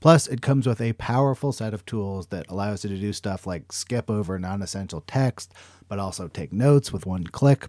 [0.00, 3.46] Plus, it comes with a powerful set of tools that allows you to do stuff
[3.46, 5.52] like skip over non essential text,
[5.88, 7.68] but also take notes with one click.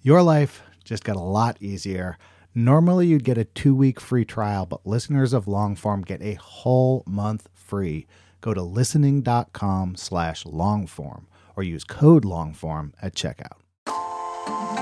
[0.00, 2.18] Your life just got a lot easier.
[2.54, 7.02] Normally, you'd get a two week free trial, but listeners of Longform get a whole
[7.06, 8.06] month free.
[8.40, 11.24] Go to listening.com slash longform
[11.56, 13.58] or use code longform at checkout.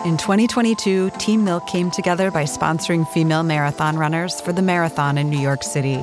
[0.06, 5.28] In 2022, Team Milk came together by sponsoring female marathon runners for the marathon in
[5.28, 6.02] New York City.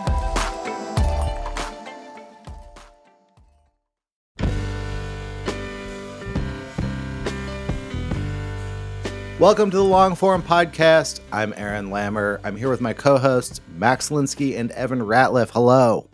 [9.41, 11.19] Welcome to the Longform Podcast.
[11.31, 12.39] I'm Aaron Lammer.
[12.43, 15.49] I'm here with my co hosts, Max Linsky and Evan Ratliff.
[15.49, 16.11] Hello.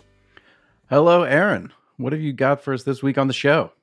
[0.90, 1.74] Hello, Aaron.
[1.98, 3.74] What have you got for us this week on the show?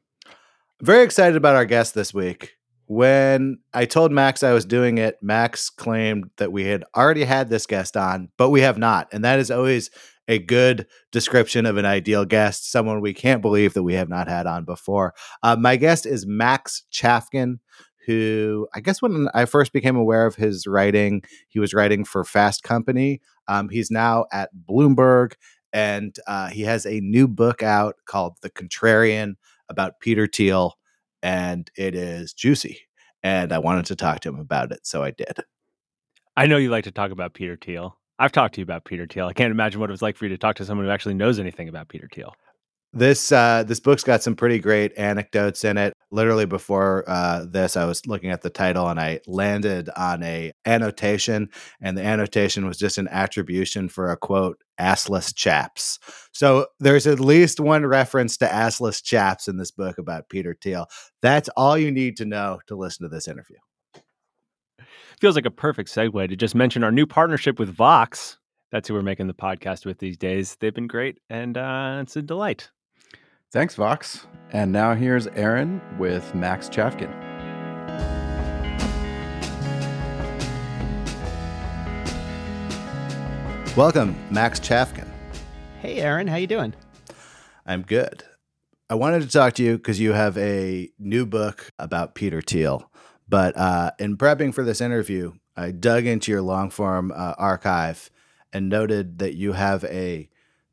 [0.81, 2.55] Very excited about our guest this week.
[2.86, 7.51] When I told Max I was doing it, Max claimed that we had already had
[7.51, 9.08] this guest on, but we have not.
[9.12, 9.91] And that is always
[10.27, 14.27] a good description of an ideal guest, someone we can't believe that we have not
[14.27, 15.12] had on before.
[15.42, 17.58] Uh, my guest is Max Chafkin,
[18.07, 22.25] who I guess when I first became aware of his writing, he was writing for
[22.25, 23.21] Fast Company.
[23.49, 25.35] Um, he's now at Bloomberg,
[25.73, 29.35] and uh, he has a new book out called The Contrarian
[29.69, 30.75] about Peter Thiel,
[31.23, 32.81] and it is juicy.
[33.23, 35.39] And I wanted to talk to him about it, so I did.
[36.37, 37.97] I know you like to talk about Peter Thiel.
[38.19, 39.27] I've talked to you about Peter Thiel.
[39.27, 41.14] I can't imagine what it was like for you to talk to someone who actually
[41.14, 42.35] knows anything about Peter Thiel.
[42.93, 45.94] This uh, this book's got some pretty great anecdotes in it.
[46.14, 50.52] Literally before uh, this, I was looking at the title and I landed on a
[50.64, 55.98] annotation, and the annotation was just an attribution for a quote assless chaps.
[56.30, 60.86] So there's at least one reference to assless chaps in this book about Peter Thiel.
[61.20, 63.57] That's all you need to know to listen to this interview.
[65.20, 68.39] Feels like a perfect segue to just mention our new partnership with Vox.
[68.70, 70.57] That's who we're making the podcast with these days.
[70.61, 72.70] They've been great, and uh, it's a delight.
[73.55, 74.27] Thanks, Vox.
[74.51, 77.09] And now here's Aaron with Max Chafkin.
[83.77, 85.09] Welcome, Max Chafkin.
[85.81, 86.75] Hey, Aaron, how you doing?
[87.64, 88.25] I'm good.
[88.91, 92.91] I wanted to talk to you because you have a new book about Peter Thiel.
[93.29, 98.11] But uh, in prepping for this interview, I dug into your long form uh, archive
[98.53, 100.29] and noted that you have a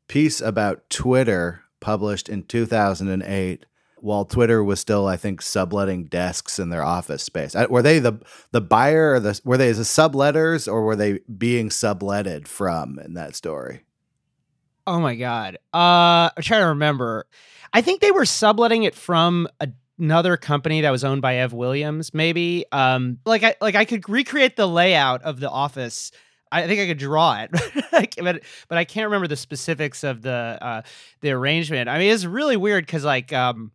[0.08, 3.66] piece about Twitter published in 2008
[4.02, 7.54] while Twitter was still, I think, subletting desks in their office space.
[7.70, 8.14] Were they the
[8.50, 13.14] the buyer or the were they the subletters or were they being subletted from in
[13.14, 13.84] that story?
[14.86, 15.56] Oh my god.
[15.72, 17.26] Uh I'm trying to remember.
[17.72, 21.52] I think they were subletting it from a, another company that was owned by Ev
[21.52, 22.64] Williams, maybe.
[22.72, 26.10] Um like I like I could recreate the layout of the office.
[26.52, 27.50] I think I could draw it,
[28.22, 30.82] but but I can't remember the specifics of the uh,
[31.20, 31.88] the arrangement.
[31.88, 33.72] I mean, it's really weird because like um,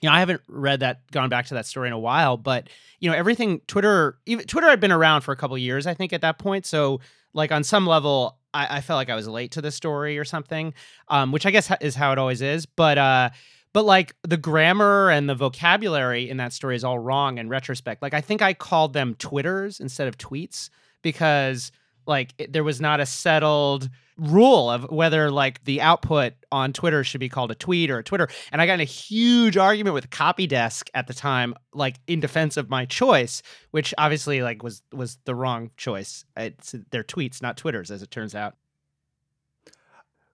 [0.00, 2.68] you know, I haven't read that, gone back to that story in a while, but
[3.00, 6.12] you know, everything Twitter, even Twitter had been around for a couple years, I think,
[6.12, 6.66] at that point.
[6.66, 7.00] So,
[7.32, 10.24] like on some level, I, I felt like I was late to the story or
[10.24, 10.74] something,
[11.08, 12.66] um, which I guess is how it always is.
[12.66, 13.30] But uh,
[13.72, 18.02] but like the grammar and the vocabulary in that story is all wrong in retrospect.
[18.02, 20.70] Like I think I called them Twitters instead of tweets
[21.02, 21.70] because
[22.06, 23.88] like it, there was not a settled
[24.20, 28.04] rule of whether like the output on Twitter should be called a tweet or a
[28.04, 28.28] Twitter.
[28.52, 32.20] And I got in a huge argument with Copy Desk at the time, like in
[32.20, 36.24] defense of my choice, which obviously like was was the wrong choice.
[36.36, 38.56] It's their tweets, not Twitters, as it turns out.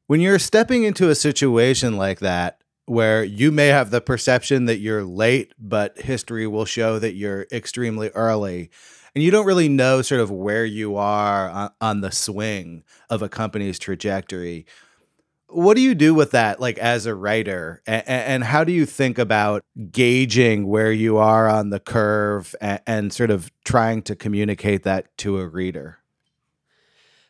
[0.06, 4.78] When you're stepping into a situation like that, where you may have the perception that
[4.78, 8.70] you're late, but history will show that you're extremely early.
[9.14, 13.22] And you don't really know sort of where you are on, on the swing of
[13.22, 14.66] a company's trajectory.
[15.48, 17.82] what do you do with that like as a writer?
[17.86, 22.80] And, and, how do you think about gauging where you are on the curve and,
[22.86, 25.98] and, sort of trying to communicate that to a reader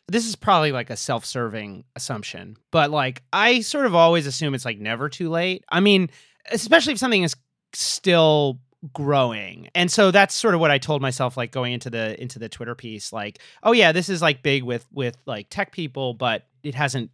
[0.07, 4.65] this is probably like a self-serving assumption but like i sort of always assume it's
[4.65, 5.63] like never too late.
[5.69, 6.09] I mean
[6.51, 7.35] especially if something is
[7.73, 8.59] still
[8.93, 9.69] growing.
[9.75, 12.47] And so that's sort of what i told myself like going into the into the
[12.47, 16.45] twitter piece like oh yeah this is like big with with like tech people but
[16.63, 17.09] it hasn't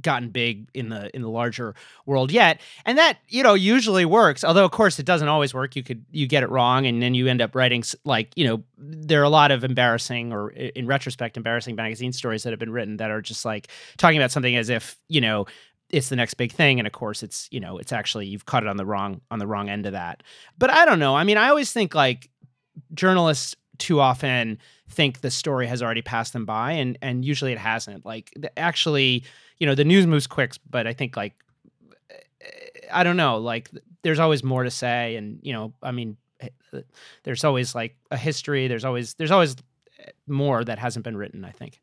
[0.00, 1.74] gotten big in the in the larger
[2.06, 5.76] world yet and that you know usually works although of course it doesn't always work.
[5.76, 8.62] You could you get it wrong and then you end up writing like you know
[8.78, 12.72] there are a lot of embarrassing or in retrospect embarrassing magazine stories that have been
[12.72, 13.68] written that are just like
[13.98, 15.46] talking about something as if you know
[15.90, 18.62] it's the next big thing and of course it's you know it's actually you've caught
[18.62, 20.22] it on the wrong on the wrong end of that.
[20.58, 21.14] But i don't know.
[21.14, 22.30] I mean i always think like
[22.94, 27.58] journalists too often think the story has already passed them by and and usually it
[27.58, 28.04] hasn't.
[28.06, 29.24] Like actually
[29.62, 31.34] you know the news moves quick but i think like
[32.92, 33.70] i don't know like
[34.02, 36.16] there's always more to say and you know i mean
[37.22, 39.54] there's always like a history there's always there's always
[40.26, 41.80] more that hasn't been written i think.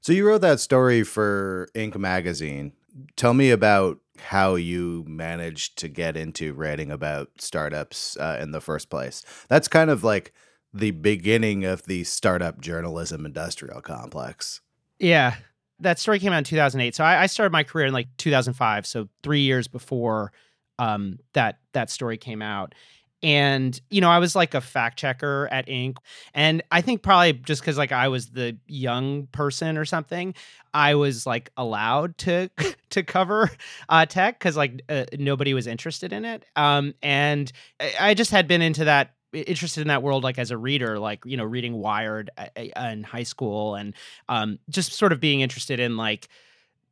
[0.00, 1.96] So you wrote that story for Inc.
[1.96, 2.72] magazine.
[3.16, 8.60] Tell me about how you managed to get into writing about startups uh, in the
[8.60, 9.24] first place.
[9.48, 10.34] That's kind of like
[10.74, 14.60] the beginning of the startup journalism industrial complex.
[14.98, 15.36] Yeah
[15.80, 16.94] that story came out in 2008.
[16.94, 20.32] So I, I, started my career in like 2005, so three years before
[20.78, 22.74] um, that that story came out.
[23.22, 25.96] And you know, I was like a fact checker at Inc.
[26.34, 30.34] And I think probably just because like I was the young person or something,
[30.74, 32.50] I was like allowed to
[32.90, 33.50] to cover
[33.88, 36.44] uh, tech because like uh, nobody was interested in it.
[36.54, 37.50] Um, and
[37.98, 41.24] I just had been into that interested in that world like as a reader like
[41.24, 42.30] you know reading wired
[42.76, 43.94] in high school and
[44.28, 46.28] um, just sort of being interested in like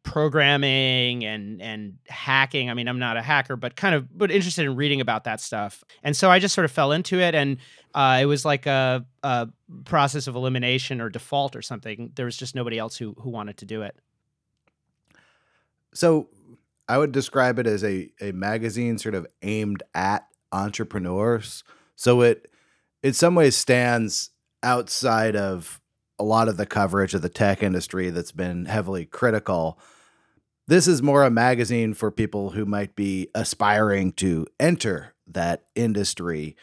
[0.03, 2.69] programming and and hacking.
[2.69, 5.41] I mean i'm not a hacker but kind of but interested in reading about that
[5.41, 5.85] stuff.
[6.03, 7.59] And so i just sort of fell into it and
[7.95, 9.49] uh, it was like a, a
[9.85, 12.11] process of elimination or default or something.
[12.15, 13.97] There was just nobody else who who wanted to do it.
[15.95, 16.29] So
[16.89, 21.65] i would describe it as a a magazine sort of aimed at entrepreneurs
[22.03, 22.51] so it
[23.05, 24.31] in some ways stands
[24.65, 25.81] outside of
[26.19, 29.79] a lot of the coverage of the tech industry that's been heavily critical.
[30.67, 36.57] This is more a magazine for people who might be aspiring to enter that industry.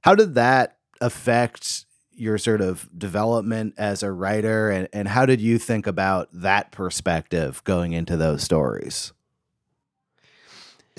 [0.00, 5.42] How did that affect your sort of development as a writer and, and how did
[5.42, 9.12] you think about that perspective going into those stories?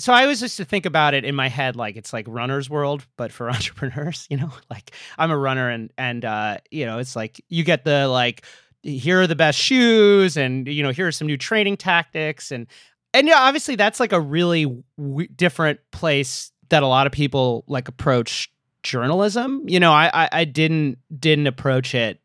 [0.00, 2.68] So I always used to think about it in my head like it's like runner's
[2.70, 6.98] world, but for entrepreneurs, you know, like I'm a runner and and uh, you know,
[6.98, 8.44] it's like you get the like
[8.82, 12.66] here are the best shoes and you know, here are some new training tactics and
[13.12, 17.64] and yeah, obviously that's like a really w- different place that a lot of people
[17.66, 18.50] like approach
[18.82, 19.62] journalism.
[19.66, 22.20] You know, I, I I didn't didn't approach it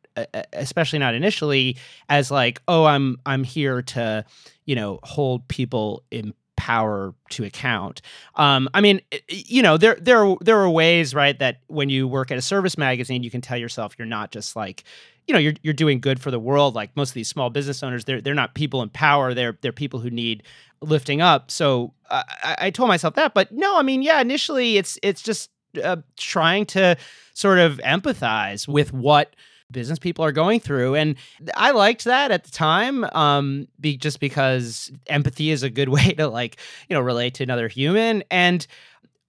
[0.53, 1.75] especially not initially
[2.07, 4.23] as like oh i'm i'm here to
[4.63, 6.33] you know hold people in
[6.65, 8.01] power to account.
[8.33, 12.07] Um, I mean, you know, there there are, there are ways, right, that when you
[12.07, 14.83] work at a service magazine, you can tell yourself you're not just like,
[15.27, 16.73] you know, you're you're doing good for the world.
[16.73, 19.35] Like most of these small business owners, they're they're not people in power.
[19.35, 20.41] They're they're people who need
[20.81, 21.51] lifting up.
[21.51, 25.51] So I, I told myself that, but no, I mean, yeah, initially it's it's just
[25.83, 26.97] uh, trying to
[27.35, 29.35] sort of empathize with what
[29.71, 30.95] business people are going through.
[30.95, 31.15] And
[31.55, 36.13] I liked that at the time, um, be, just because empathy is a good way
[36.13, 36.57] to like,
[36.89, 38.23] you know, relate to another human.
[38.29, 38.65] And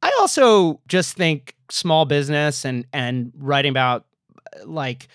[0.02, 4.07] I also just think small business and and writing about
[4.64, 5.09] like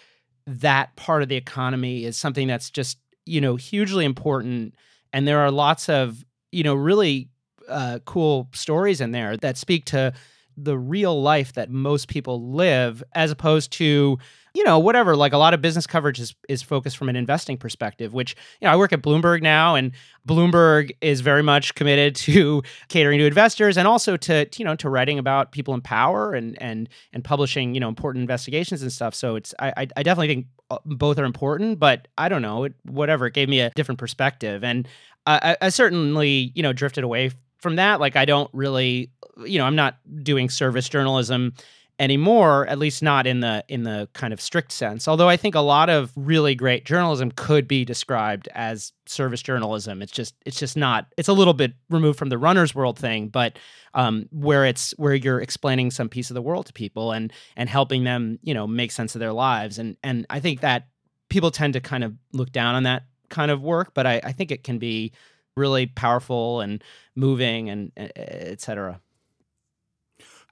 [0.48, 4.76] that part of the economy is something that's just you know hugely important.
[5.14, 7.30] And there are lots of you know really
[7.70, 10.14] uh, cool stories in there that speak to
[10.58, 14.18] the real life that most people live as opposed to
[14.54, 17.58] you know whatever like a lot of business coverage is is focused from an investing
[17.58, 19.92] perspective which you know I work at Bloomberg now and
[20.28, 24.90] Bloomberg is very much committed to catering to investors and also to you know to
[24.90, 29.16] writing about people in power and and and publishing you know important investigations and stuff.
[29.16, 32.74] So it's I I definitely think uh, both are important but I don't know it,
[32.84, 34.64] whatever it gave me a different perspective.
[34.64, 34.88] And
[35.26, 38.00] I, I certainly you know drifted away from that.
[38.00, 39.12] Like I don't really
[39.46, 41.54] you know I'm not doing service journalism
[42.02, 45.08] anymore at least not in the in the kind of strict sense.
[45.08, 50.02] Although i think a lot of really great journalism could be described as service journalism.
[50.02, 53.30] It's just it's just not it's a little bit removed from the runner's world thing
[53.30, 53.58] but
[53.94, 57.70] um, where it's where you're explaining some piece of the world to people and and
[57.70, 59.78] helping them you know make sense of their lives.
[59.78, 60.88] And and i think that
[61.30, 64.32] people tend to kind of look down on that kind of work but i, I
[64.34, 65.14] think it can be
[65.56, 66.84] really powerful and
[67.16, 69.00] moving and etc.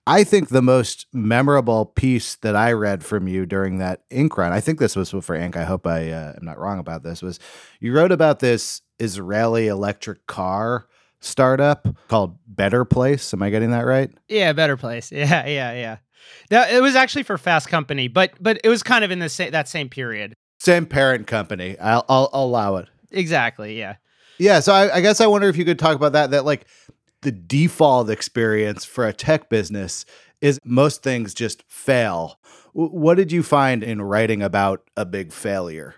[0.08, 4.52] I think the most memorable piece that I read from you during that Inc run,
[4.52, 5.56] I think this was for Inc.
[5.56, 7.22] I hope I uh, am not wrong about this.
[7.22, 7.40] Was
[7.80, 10.88] you wrote about this Israeli electric car
[11.20, 13.34] startup called Better Place?
[13.34, 14.10] Am I getting that right?
[14.28, 15.12] Yeah, Better Place.
[15.20, 15.98] Yeah, yeah,
[16.52, 16.68] yeah.
[16.76, 19.52] It was actually for Fast Company, but but it was kind of in the same
[19.52, 20.34] that same period.
[20.60, 21.78] Same parent company.
[21.80, 22.88] I'll, I'll, I'll allow it.
[23.12, 23.78] Exactly.
[23.78, 23.96] Yeah.
[24.38, 24.60] Yeah.
[24.60, 26.32] So I, I guess I wonder if you could talk about that.
[26.32, 26.66] That like
[27.22, 30.06] the default experience for a tech business
[30.42, 32.40] is most things just fail.
[32.74, 35.96] What did you find in writing about a big failure?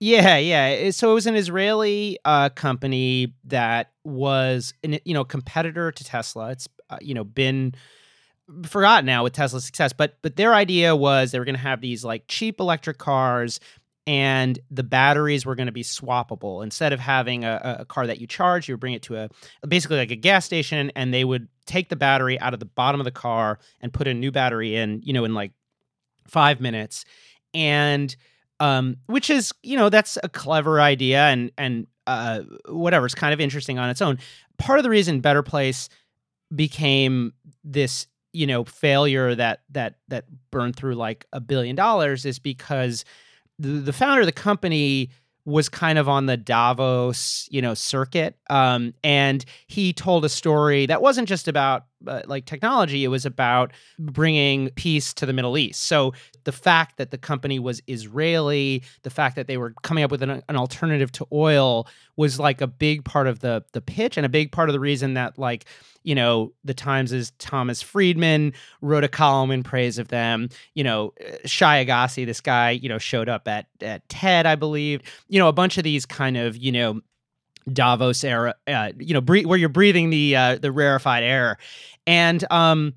[0.00, 0.90] Yeah, yeah.
[0.90, 6.50] So it was an Israeli uh, company that was, an, you know, competitor to Tesla.
[6.50, 7.74] It's, uh, you know, been
[8.64, 11.80] forgotten now with Tesla's success, but but their idea was they were going to have
[11.80, 13.60] these like cheap electric cars
[14.06, 16.62] and the batteries were going to be swappable.
[16.62, 19.28] Instead of having a, a, car that you charge, you would bring it to a
[19.68, 23.00] basically like a gas station, and they would take the battery out of the bottom
[23.00, 25.52] of the car and put a new battery in, you know, in like
[26.26, 27.04] five minutes,
[27.54, 28.14] and
[28.58, 33.32] um, which is you know that's a clever idea and and uh, whatever, it's kind
[33.32, 34.18] of interesting on its own.
[34.58, 35.88] Part of the reason Better Place
[36.54, 42.38] became this you know failure that that that burned through like a billion dollars is
[42.38, 43.04] because
[43.60, 45.10] the, the founder of the company
[45.44, 48.36] was kind of on the Davos, you know, circuit.
[48.48, 53.26] Um, and he told a story that wasn't just about uh, like technology; it was
[53.26, 55.82] about bringing peace to the Middle East.
[55.84, 56.12] So
[56.44, 60.22] the fact that the company was Israeli, the fact that they were coming up with
[60.22, 64.26] an, an alternative to oil, was like a big part of the the pitch and
[64.26, 65.66] a big part of the reason that like
[66.02, 70.48] you know, the Times' is Thomas Friedman wrote a column in praise of them.
[70.74, 71.12] You know,
[71.44, 75.02] Shai Agassi, this guy, you know, showed up at at TED, I believe.
[75.28, 77.00] You know, a bunch of these kind of, you know,
[77.72, 81.58] Davos era, uh, you know, bre- where you're breathing the uh, the rarefied air,
[82.06, 82.94] and um,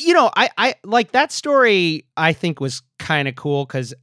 [0.00, 2.06] you know, I I like that story.
[2.16, 3.94] I think was kind of cool because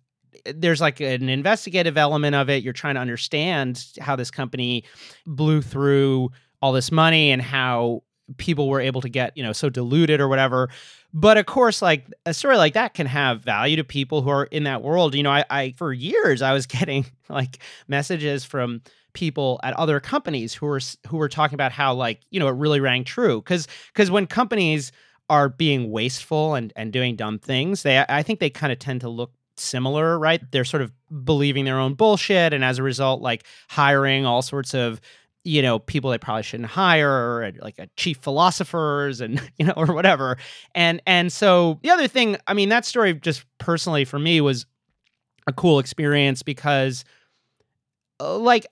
[0.45, 2.63] there's like an investigative element of it.
[2.63, 4.83] You're trying to understand how this company
[5.25, 6.31] blew through
[6.61, 8.03] all this money and how
[8.37, 10.69] people were able to get you know so diluted or whatever
[11.13, 14.43] but of course like a story like that can have value to people who are
[14.45, 18.81] in that world you know i, I for years i was getting like messages from
[19.17, 22.55] people at other companies who were who were talking about how like you know it
[22.55, 23.41] really rang true.
[23.41, 24.91] Because because when companies
[25.27, 29.01] are being wasteful and and doing dumb things they i think they kind of tend
[29.01, 30.41] to look similar right?
[30.51, 30.91] They're sort of
[31.23, 35.01] believing their own bullshit and as a result like hiring all sorts of
[35.43, 39.93] you know people they probably shouldn't hire like a chief philosophers and you know or
[39.93, 40.37] whatever.
[40.75, 44.65] And and so the other thing i mean that story just personally for me was
[45.47, 47.03] a cool experience because
[48.19, 48.65] uh, like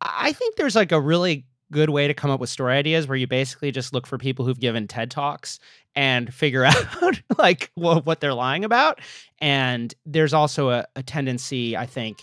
[0.00, 3.16] I, think there's like a really good way to come up with story ideas where
[3.16, 5.58] you basically just look for people who've given TED Talks
[5.94, 9.00] and figure out like what, what they're lying about.
[9.40, 12.18] And there's also a, a tendency, I think,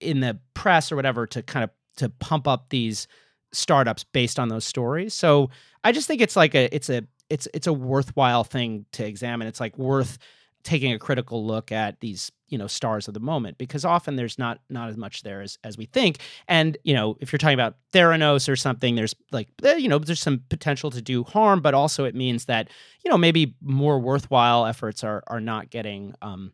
[0.00, 3.06] in the press or whatever to kind of to pump up these
[3.52, 5.14] startups based on those stories.
[5.14, 5.50] So
[5.84, 9.48] I just think it's like a it's a it's it's a worthwhile thing to examine.
[9.48, 10.18] It's like worth
[10.64, 14.38] taking a critical look at these you know stars of the moment because often there's
[14.38, 16.18] not not as much there as as we think.
[16.48, 19.98] And you know if you're talking about theranos or something there's like eh, you know
[19.98, 22.68] there's some potential to do harm but also it means that
[23.04, 26.52] you know maybe more worthwhile efforts are are not getting um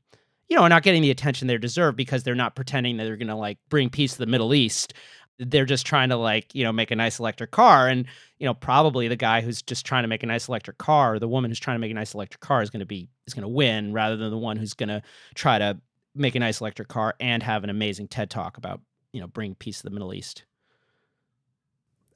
[0.49, 3.17] you know are not getting the attention they deserve because they're not pretending that they're
[3.17, 4.93] going to like bring peace to the middle east
[5.41, 8.07] they're just trying to like you know make a nice electric car and
[8.39, 11.19] you know probably the guy who's just trying to make a nice electric car or
[11.19, 13.33] the woman who's trying to make a nice electric car is going to be is
[13.33, 15.03] going to win rather than the one who's going to
[15.35, 15.81] try to
[16.15, 18.81] make a nice electric car and have an amazing ted talk about
[19.13, 20.45] you know bring peace to the middle east.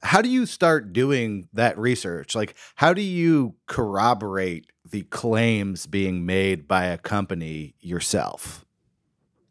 [0.03, 2.35] How do you start doing that research?
[2.35, 8.63] Like how do you corroborate the claims being made by a company yourself?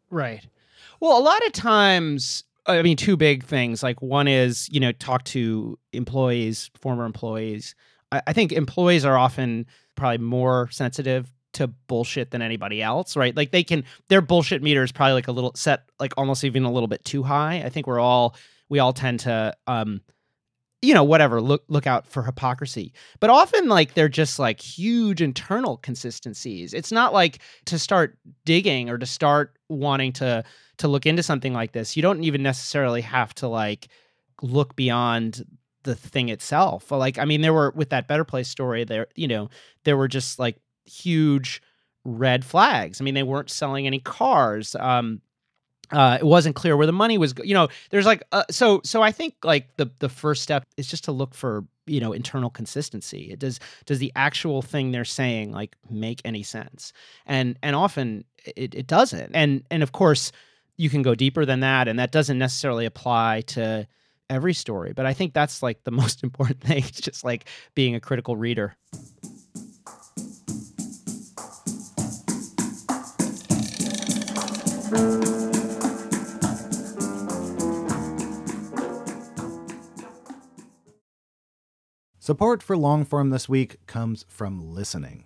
[0.09, 0.47] Right.
[1.01, 3.83] Well a lot of times I mean, two big things.
[3.83, 7.75] Like one is, you know, talk to employees, former employees.
[8.11, 13.35] I, I think employees are often probably more sensitive to bullshit than anybody else, right?
[13.35, 16.63] Like they can their bullshit meter is probably like a little set, like almost even
[16.63, 17.61] a little bit too high.
[17.63, 18.35] I think we're all
[18.69, 20.01] we all tend to um
[20.81, 25.21] you know whatever look look out for hypocrisy but often like they're just like huge
[25.21, 30.43] internal consistencies it's not like to start digging or to start wanting to
[30.77, 33.87] to look into something like this, you don't even necessarily have to like
[34.41, 35.45] look beyond
[35.83, 36.91] the thing itself.
[36.91, 39.49] Like, I mean, there were with that Better Place story, there, you know,
[39.83, 41.61] there were just like huge
[42.03, 42.99] red flags.
[42.99, 44.75] I mean, they weren't selling any cars.
[44.75, 45.21] Um,
[45.91, 47.33] uh, it wasn't clear where the money was.
[47.43, 49.01] You know, there's like uh, so so.
[49.03, 52.49] I think like the the first step is just to look for you know internal
[52.49, 53.29] consistency.
[53.31, 56.91] It does does the actual thing they're saying like make any sense?
[57.27, 59.31] And and often it, it doesn't.
[59.35, 60.31] And and of course
[60.77, 63.87] you can go deeper than that, and that doesn't necessarily apply to
[64.29, 64.93] every story.
[64.93, 66.79] But I think that's like the most important thing.
[66.79, 68.75] It's just like being a critical reader.
[82.19, 85.25] Support for long form this week comes from listening.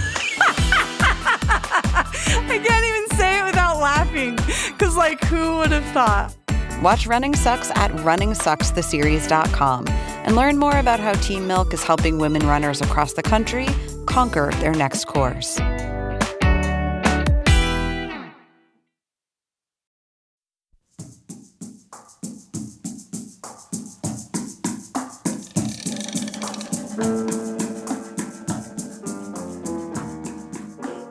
[3.91, 4.35] laughing,
[4.71, 6.33] because, like, who would have thought?
[6.81, 12.47] Watch Running Sucks at runningsuckstheseries.com and learn more about how Team Milk is helping women
[12.47, 13.67] runners across the country
[14.05, 15.59] conquer their next course.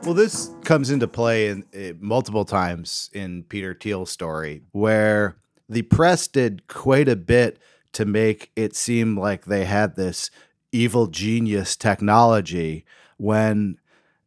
[0.03, 5.35] Well, this comes into play in, uh, multiple times in Peter Thiel's story, where
[5.67, 7.59] the press did quite a bit
[7.91, 10.31] to make it seem like they had this
[10.71, 12.85] evil genius technology
[13.17, 13.77] when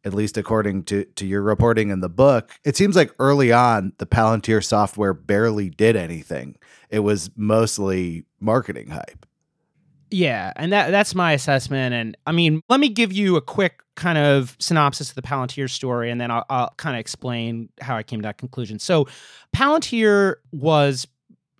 [0.03, 3.93] at least according to, to your reporting in the book, it seems like early on
[3.97, 6.57] the Palantir software barely did anything.
[6.91, 9.25] It was mostly marketing hype.
[10.11, 11.93] Yeah, and that that's my assessment.
[11.93, 15.69] And I mean, let me give you a quick kind of synopsis of the Palantir
[15.69, 18.77] story, and then I'll, I'll kind of explain how I came to that conclusion.
[18.79, 19.07] So,
[19.55, 21.07] Palantir was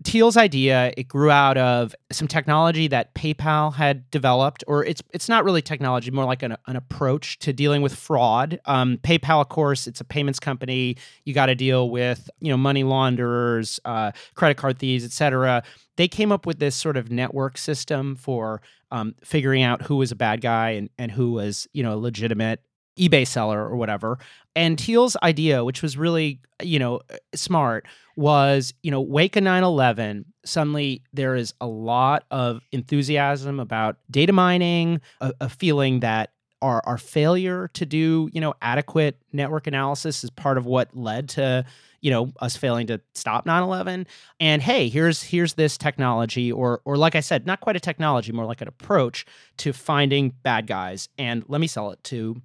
[0.06, 0.94] Thiel's idea.
[0.96, 5.62] It grew out of some technology that PayPal had developed, or it's it's not really
[5.62, 8.60] technology, more like an, an approach to dealing with fraud.
[8.66, 10.96] Um, PayPal, of course, it's a payments company.
[11.26, 15.64] You got to deal with you know money launderers, uh, credit card thieves, etc.
[15.98, 20.12] They came up with this sort of network system for um, figuring out who was
[20.12, 22.62] a bad guy and and who was you know legitimate
[22.98, 24.18] eBay seller or whatever.
[24.56, 27.02] And Thiel's idea, which was really, you know,
[27.34, 33.98] smart, was, you know, wake a 9/11, suddenly there is a lot of enthusiasm about
[34.10, 36.32] data mining, a, a feeling that
[36.62, 41.30] our our failure to do, you know, adequate network analysis is part of what led
[41.30, 41.66] to
[42.02, 44.06] you know us failing to stop 9/11
[44.40, 48.32] and hey here's here's this technology or or like I said not quite a technology
[48.32, 49.26] more like an approach
[49.58, 52.40] to finding bad guys and let me sell it to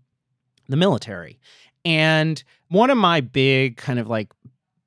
[0.71, 1.41] the military.
[1.85, 4.33] And one of my big kind of like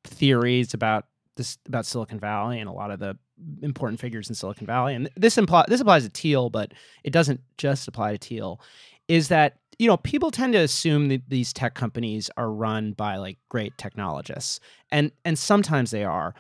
[0.04, 3.18] theories about this about Silicon Valley and a lot of the
[3.62, 7.42] important figures in Silicon Valley, and this imply this applies to Thiel, but it doesn't
[7.58, 8.62] just apply to Thiel,
[9.08, 13.18] Is that you know people tend to assume that these tech companies are run by
[13.18, 14.60] like great technologists,
[14.92, 16.36] and and sometimes they are,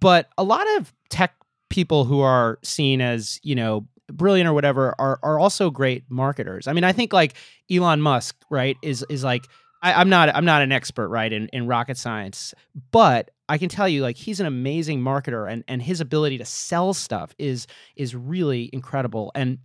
[0.00, 1.34] but a lot of tech
[1.70, 6.68] people who are seen as you know brilliant or whatever are are also great marketers.
[6.68, 7.34] I mean, I think like
[7.70, 9.46] Elon Musk, right, is is like
[9.82, 12.54] I, am not I'm not an expert, right, in, in rocket science,
[12.90, 16.44] but I can tell you like he's an amazing marketer and and his ability to
[16.44, 19.30] sell stuff is is really incredible.
[19.34, 19.58] And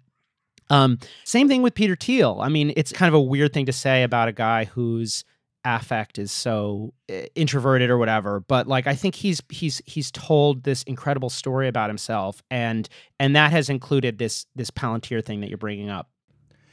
[0.69, 2.39] um, same thing with Peter Thiel.
[2.41, 5.23] I mean, it's kind of a weird thing to say about a guy whose
[5.65, 10.63] affect is so uh, introverted or whatever but like i think he's he's he's told
[10.63, 12.87] this incredible story about himself and
[13.19, 16.09] and that has included this this palantir thing that you're bringing up.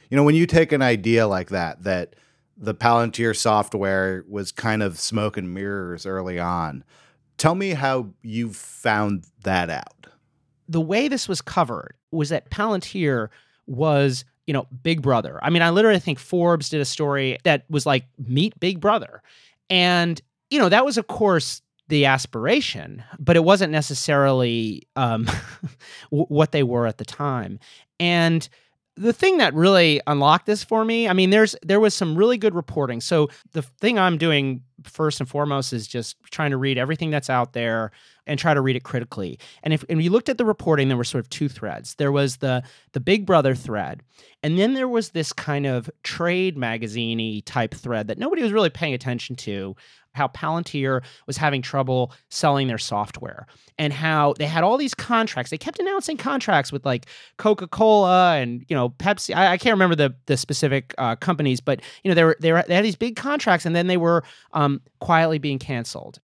[0.09, 2.15] You know when you take an idea like that that
[2.57, 6.83] the palantir software was kind of smoke and mirrors early on
[7.37, 10.07] tell me how you found that out.
[10.67, 13.29] The way this was covered was that palantir
[13.67, 15.39] was you know, Big Brother.
[15.43, 19.21] I mean, I literally think Forbes did a story that was like, meet Big Brother.
[19.69, 25.29] And, you know, that was, of course, the aspiration, but it wasn't necessarily um,
[26.09, 27.59] what they were at the time.
[27.99, 28.47] And
[28.95, 32.37] the thing that really unlocked this for me, I mean, there's there was some really
[32.37, 32.99] good reporting.
[32.99, 37.29] So the thing I'm doing first and foremost is just trying to read everything that's
[37.29, 37.91] out there
[38.27, 39.39] and try to read it critically.
[39.63, 41.95] And if and you looked at the reporting, there were sort of two threads.
[41.95, 42.61] There was the
[42.91, 44.03] the Big Brother thread,
[44.43, 48.69] and then there was this kind of trade magazine type thread that nobody was really
[48.69, 49.75] paying attention to.
[50.13, 53.45] How Palantir was having trouble selling their software,
[53.77, 55.51] and how they had all these contracts.
[55.51, 57.05] They kept announcing contracts with like
[57.37, 59.35] Coca Cola and you know Pepsi.
[59.35, 62.51] I, I, can't remember the the specific uh, companies, but you know they were they
[62.51, 66.19] were they had these big contracts, and then they were um, Um, quietly being canceled.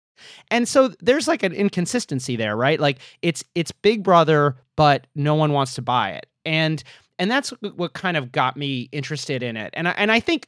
[0.52, 2.80] And so there's like an inconsistency there, right?
[2.80, 6.28] Like it's it's Big Brother, but no one wants to buy it.
[6.46, 6.84] And
[7.20, 9.74] and that's what kind of got me interested in it.
[9.74, 10.48] And I, and I think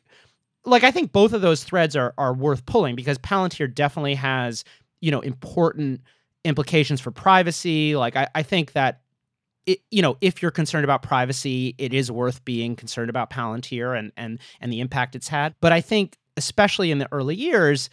[0.65, 4.63] like I think both of those threads are are worth pulling because Palantir definitely has,
[5.01, 6.01] you know, important
[6.43, 7.95] implications for privacy.
[7.95, 9.01] Like I, I think that
[9.65, 13.97] it, you know, if you're concerned about privacy, it is worth being concerned about Palantir
[13.97, 15.55] and and and the impact it's had.
[15.59, 17.89] But I think especially in the early years,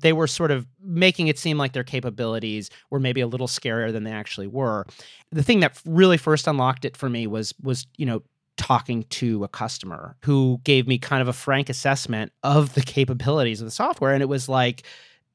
[0.00, 3.92] they were sort of making it seem like their capabilities were maybe a little scarier
[3.92, 4.86] than they actually were.
[5.30, 8.22] The thing that really first unlocked it for me was was, you know,
[8.56, 13.60] talking to a customer who gave me kind of a frank assessment of the capabilities
[13.60, 14.84] of the software and it was like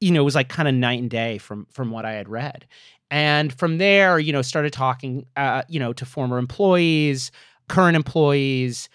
[0.00, 2.30] you know it was like kind of night and day from from what i had
[2.30, 2.66] read
[3.10, 7.30] and from there you know started talking uh, you know to former employees
[7.68, 8.88] current employees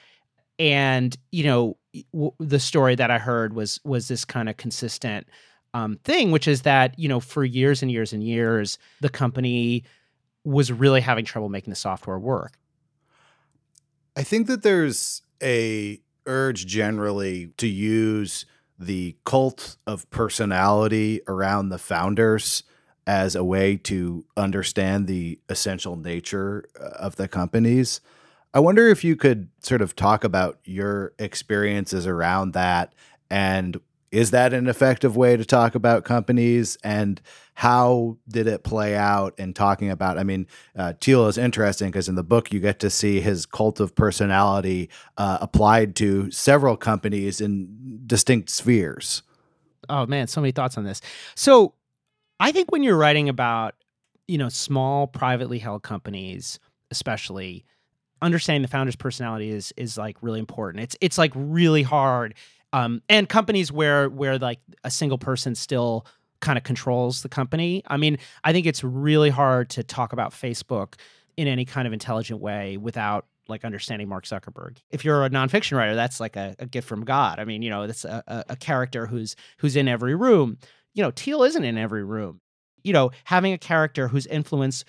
[0.58, 1.78] and you know
[2.13, 5.27] w- the story that i heard was was this kind of consistent
[5.75, 9.84] um, thing, which is that you know for years and years and years the company
[10.45, 12.53] was really having trouble making the software work.
[14.15, 18.45] I think that there's a urge generally to use
[18.79, 22.63] the cult of personality around the founders
[23.05, 27.99] as a way to understand the essential nature uh, of the companies.
[28.55, 32.95] I wonder if you could sort of talk about your experiences around that
[33.29, 33.77] and
[34.11, 37.21] is that an effective way to talk about companies and
[37.53, 42.07] how did it play out in talking about i mean uh, Thiel is interesting because
[42.07, 46.77] in the book you get to see his cult of personality uh, applied to several
[46.77, 49.21] companies in distinct spheres.
[49.89, 51.01] Oh man so many thoughts on this.
[51.35, 51.73] So
[52.39, 53.75] i think when you're writing about
[54.29, 56.57] you know small privately held companies
[56.89, 57.65] especially
[58.21, 62.34] understanding the founder's personality is is like really important it's it's like really hard
[62.73, 66.06] um, and companies where where like a single person still
[66.41, 67.82] kind of controls the company.
[67.88, 70.95] I mean, I think it's really hard to talk about Facebook
[71.38, 74.78] in any kind of intelligent way without like understanding Mark Zuckerberg.
[74.89, 77.39] If you're a nonfiction writer, that's like a, a gift from God.
[77.39, 80.58] I mean, you know, that's a, a, a character who's who's in every room.
[80.93, 82.41] You know, Thiel isn't in every room.
[82.84, 84.84] You know, having a character whose influence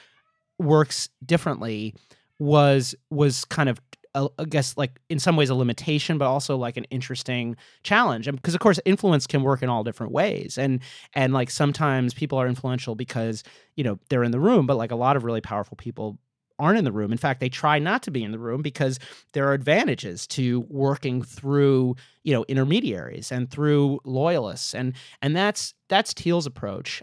[0.58, 1.94] works differently
[2.38, 3.80] was was kind of
[4.14, 8.30] uh, I guess like in some ways a limitation, but also like an interesting challenge.
[8.30, 10.80] Because of course, influence can work in all different ways, and
[11.14, 13.44] and like sometimes people are influential because
[13.76, 16.18] you know they're in the room, but like a lot of really powerful people
[16.58, 17.12] aren't in the room.
[17.12, 18.98] In fact, they try not to be in the room because
[19.32, 24.74] there are advantages to working through, you know, intermediaries and through loyalists.
[24.74, 27.02] And and that's that's Thiel's approach.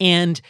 [0.00, 0.40] And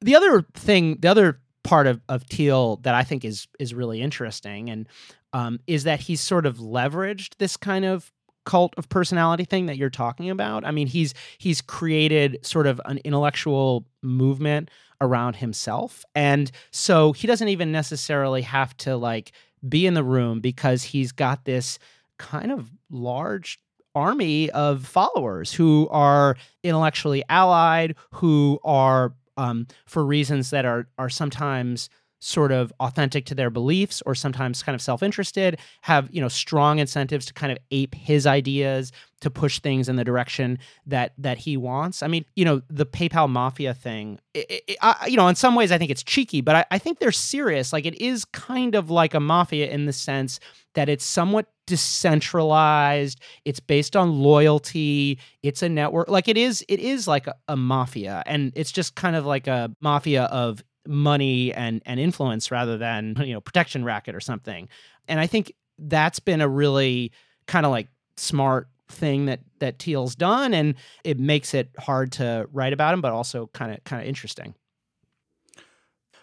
[0.00, 4.00] the other thing, the other part of, of Thiel that I think is is really
[4.00, 4.88] interesting and
[5.32, 8.10] um, is that he's sort of leveraged this kind of
[8.46, 10.64] cult of personality thing that you're talking about.
[10.64, 14.70] I mean, he's he's created sort of an intellectual movement
[15.00, 16.04] around himself.
[16.14, 19.32] And so he doesn't even necessarily have to like
[19.66, 21.78] be in the room because he's got this
[22.18, 23.58] kind of large
[23.94, 31.08] army of followers who are intellectually allied, who are um, for reasons that are are
[31.08, 31.88] sometimes
[32.20, 36.78] sort of authentic to their beliefs or sometimes kind of self-interested have you know strong
[36.78, 41.38] incentives to kind of ape his ideas to push things in the direction that that
[41.38, 42.02] he wants.
[42.02, 45.54] I mean you know the paypal mafia thing it, it, I, you know in some
[45.54, 47.72] ways i think it's cheeky but I, I think they're serious.
[47.72, 50.40] Like it is kind of like a mafia in the sense
[50.74, 56.80] that it's somewhat decentralized it's based on loyalty it's a network like it is it
[56.80, 61.54] is like a, a mafia and it's just kind of like a mafia of money
[61.54, 64.68] and and influence rather than you know protection racket or something.
[65.08, 67.10] And i think that's been a really
[67.46, 70.74] kind of like smart thing that that Thiel's done and
[71.04, 74.54] it makes it hard to write about him but also kind of kind of interesting.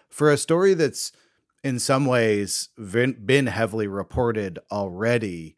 [0.08, 1.12] For a story that's
[1.64, 5.56] in some ways been heavily reported already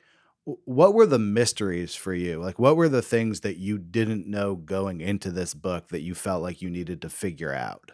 [0.65, 2.41] what were the mysteries for you?
[2.41, 6.15] Like what were the things that you didn't know going into this book that you
[6.15, 7.93] felt like you needed to figure out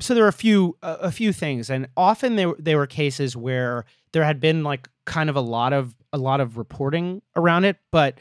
[0.00, 3.36] so there are a few uh, a few things and often there there were cases
[3.36, 7.64] where there had been like kind of a lot of a lot of reporting around
[7.64, 8.18] it but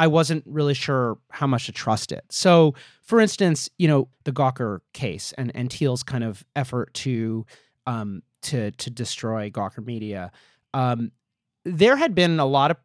[0.00, 2.24] I wasn't really sure how much to trust it.
[2.30, 7.44] So, for instance, you know, the Gawker case and and Thiel's kind of effort to
[7.86, 10.32] um to to destroy Gawker Media.
[10.72, 11.12] Um
[11.66, 12.78] there had been a lot of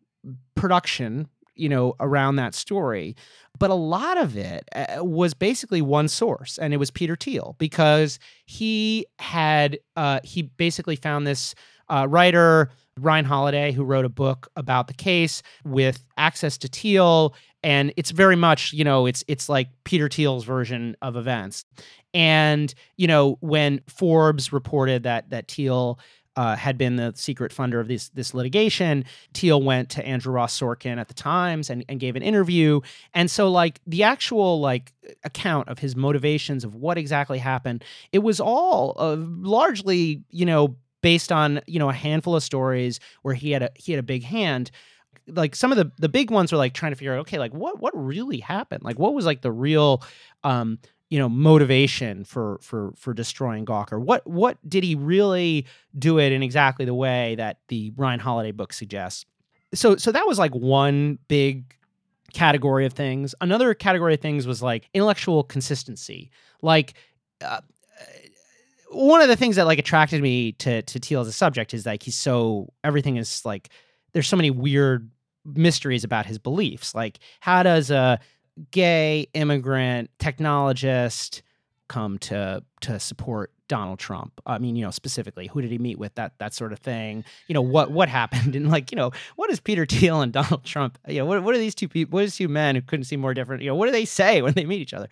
[0.56, 3.16] production you know around that story.
[3.58, 7.56] But a lot of it uh, was basically one source and it was peter thiel
[7.58, 11.56] because he had uh, he basically found this
[11.90, 17.36] uh, writer ryan holiday who wrote a book about the case with access to thiel
[17.66, 21.66] and it's very much you know it's it's like peter thiel's version of events.
[22.14, 26.00] And you know when forbes reported that that thiel
[26.36, 29.06] uh, had been the secret funder of this this litigation.
[29.34, 32.82] Thiel went to Andrew Ross Sorkin at the Times and, and gave an interview.
[33.14, 34.94] And so like the actual like
[35.24, 40.76] account of his motivations of what exactly happened, it was all uh, largely, you know,
[41.02, 44.04] based on, you know, a handful of stories where he had a he had a
[44.04, 44.72] big hand
[45.28, 47.54] like some of the the big ones were like trying to figure out okay like
[47.54, 50.04] what what really happened like what was like the real
[50.44, 50.78] um
[51.10, 54.00] you know motivation for for for destroying Gawker?
[54.00, 55.66] What what did he really
[55.98, 59.26] do it in exactly the way that the Ryan Holiday book suggests?
[59.74, 61.76] So so that was like one big
[62.34, 63.34] category of things.
[63.42, 66.32] Another category of things was like intellectual consistency.
[66.62, 66.94] Like
[67.42, 67.62] uh,
[68.90, 71.86] one of the things that like attracted me to to Thiel as a subject is
[71.86, 73.70] like he's so everything is like
[74.14, 75.10] there's so many weird
[75.46, 76.96] mysteries about his beliefs.
[76.96, 78.20] Like how does a
[78.72, 81.42] gay immigrant technologist
[81.88, 84.40] come to to support Donald Trump.
[84.46, 86.14] I mean, you know, specifically, who did he meet with?
[86.16, 87.24] That that sort of thing.
[87.48, 88.56] You know, what what happened?
[88.56, 90.98] And like, you know, what is Peter Thiel and Donald Trump?
[91.08, 92.18] You know, what what are these two people?
[92.18, 93.64] What is two men who couldn't seem more different?
[93.64, 95.10] You know, what do they say when they meet each other?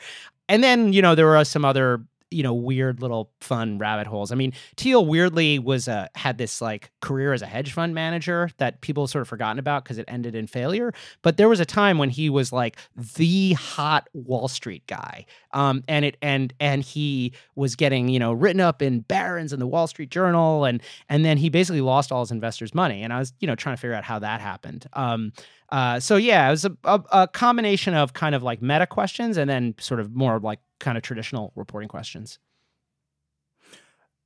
[0.50, 2.04] And then, you know, there were some other
[2.34, 4.32] you know weird little fun rabbit holes.
[4.32, 8.50] I mean, Thiel weirdly was uh, had this like career as a hedge fund manager
[8.58, 10.94] that people sort of forgotten about because it ended in failure.
[11.22, 12.78] But there was a time when he was like
[13.16, 18.34] the hot Wall Street guy, um, and it and and he was getting you know
[18.34, 22.12] written up in Barron's and the Wall Street Journal, and and then he basically lost
[22.12, 23.04] all his investors' money.
[23.04, 24.88] And I was you know trying to figure out how that happened.
[24.94, 25.32] Um,
[25.74, 29.38] uh, so yeah, it was a, a, a, combination of kind of like meta questions
[29.38, 32.38] and then sort of more like kind of traditional reporting questions.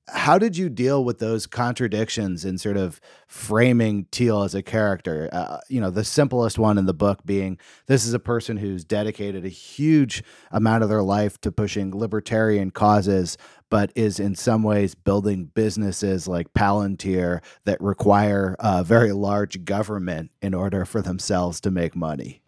[0.10, 5.28] How did you deal with those contradictions in sort of framing Thiel as a character?
[5.34, 8.86] Uh, you know, the simplest one in the book being this is a person who's
[8.86, 13.38] dedicated a huge amount of their life to pushing libertarian causes,
[13.70, 20.32] but is in some ways building businesses like Palantir that require a very large government
[20.42, 22.42] in order for themselves to make money.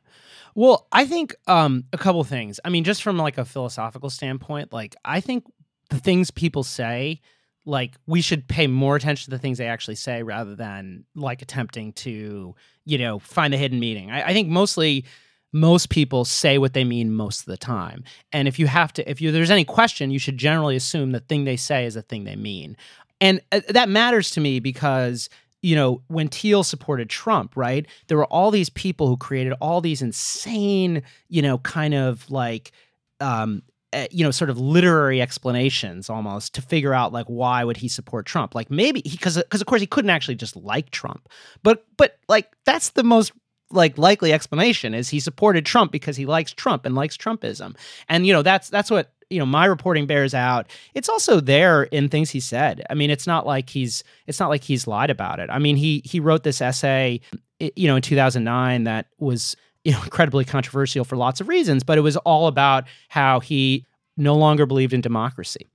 [0.60, 2.60] Well, I think um, a couple things.
[2.66, 5.46] I mean, just from like a philosophical standpoint, like I think
[5.90, 7.22] the things people say,
[7.66, 11.42] like we should pay more attention to the things they actually say rather than like
[11.42, 14.12] attempting to, you know, find the hidden meaning.
[14.12, 15.06] I, I think mostly
[15.54, 18.04] most people say what they mean most of the time.
[18.34, 21.22] And if you have to, if you, there's any question, you should generally assume the
[21.22, 22.76] thing they say is the thing they mean.
[23.22, 25.30] And uh, that matters to me because,
[25.62, 29.82] you know, when Thiel supported Trump, right, there were all these people who created all
[29.82, 32.72] these insane, you know, kind of like,
[33.20, 37.78] um, uh, you know sort of literary explanations almost to figure out like why would
[37.78, 40.92] he support Trump like maybe he because because of course he couldn't actually just like
[40.92, 41.28] Trump
[41.64, 43.32] but but like that's the most
[43.72, 47.76] like likely explanation is he supported Trump because he likes Trump and likes Trumpism.
[48.08, 50.70] And you know, that's that's what you know my reporting bears out.
[50.94, 52.84] It's also there in things he said.
[52.90, 55.50] I mean it's not like he's it's not like he's lied about it.
[55.52, 57.22] I mean he he wrote this essay
[57.60, 61.98] you know in 2009 that was you know incredibly controversial for lots of reasons but
[61.98, 63.86] it was all about how he
[64.18, 65.68] no longer believed in democracy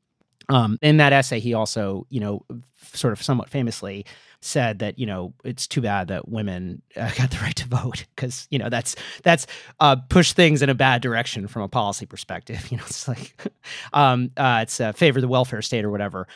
[0.48, 2.44] um, in that essay he also you know
[2.92, 4.04] sort of somewhat famously
[4.44, 8.04] said that you know it's too bad that women uh, got the right to vote
[8.14, 9.46] because you know that's that's
[9.80, 12.66] uh, push things in a bad direction from a policy perspective.
[12.74, 13.36] You know, it's like
[13.92, 16.26] um, uh, it's uh, favor the welfare state or whatever.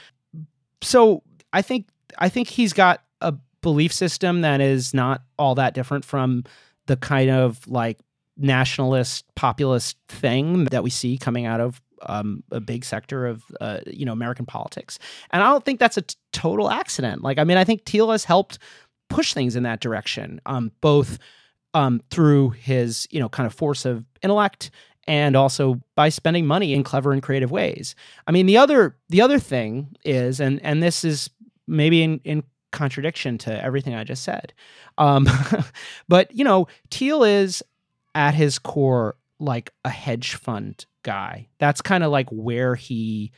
[0.83, 5.75] So I think I think he's got a belief system that is not all that
[5.75, 6.45] different from
[6.87, 7.99] the kind of like
[8.37, 13.81] nationalist populist thing that we see coming out of um, a big sector of uh,
[13.87, 14.99] you know American politics,
[15.31, 17.23] and I don't think that's a t- total accident.
[17.23, 18.59] Like, I mean, I think Thiel has helped
[19.09, 21.19] push things in that direction, um, both
[21.75, 24.71] um, through his you know kind of force of intellect
[25.09, 27.95] and also by spending money in clever and creative ways.
[28.27, 31.31] I mean, the other the other thing is, and and this is
[31.67, 34.53] maybe in, in contradiction to everything I just said,
[34.99, 35.27] um,
[36.09, 37.63] but you know, Thiel is
[38.15, 41.49] at his core like a hedge fund guy.
[41.59, 43.33] That's kind of like where he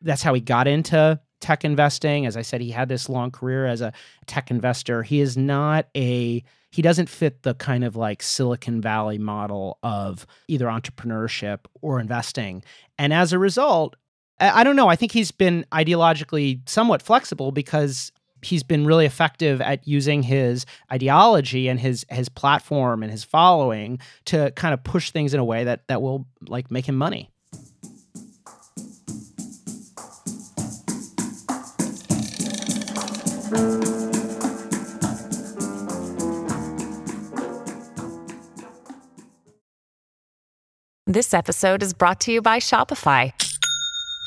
[0.00, 2.26] that's how he got into tech investing.
[2.26, 3.92] As I said, he had this long career as a
[4.26, 5.02] tech investor.
[5.02, 10.26] He is not a he doesn't fit the kind of like Silicon Valley model of
[10.48, 12.62] either entrepreneurship or investing.
[12.98, 13.96] And as a result,
[14.38, 18.12] I don't know, I think he's been ideologically somewhat flexible because
[18.46, 23.98] he's been really effective at using his ideology and his his platform and his following
[24.24, 27.30] to kind of push things in a way that that will like make him money.
[41.08, 43.32] This episode is brought to you by Shopify.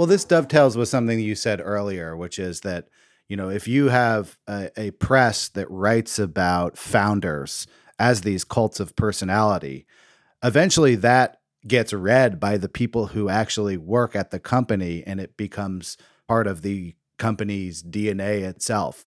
[0.00, 2.88] Well, this dovetails with something you said earlier, which is that,
[3.28, 7.66] you know, if you have a, a press that writes about founders
[7.98, 9.84] as these cults of personality,
[10.42, 15.36] eventually that gets read by the people who actually work at the company and it
[15.36, 19.04] becomes part of the company's DNA itself.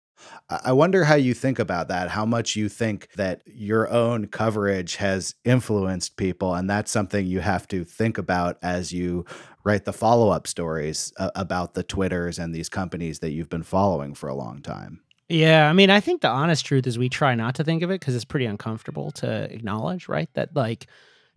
[0.50, 4.96] I wonder how you think about that, how much you think that your own coverage
[4.98, 6.54] has influenced people.
[6.54, 9.26] And that's something you have to think about as you
[9.64, 13.64] write the follow up stories uh, about the Twitters and these companies that you've been
[13.64, 15.02] following for a long time.
[15.30, 17.90] Yeah, I mean, I think the honest truth is we try not to think of
[17.90, 20.30] it because it's pretty uncomfortable to acknowledge, right?
[20.34, 20.88] That like